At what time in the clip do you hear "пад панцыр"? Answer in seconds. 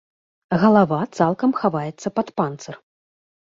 2.17-2.75